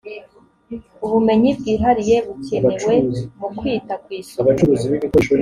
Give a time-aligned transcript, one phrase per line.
[1.05, 2.93] ubumenyi bwihariye bukenewe
[3.39, 4.53] mu kwita kwisuku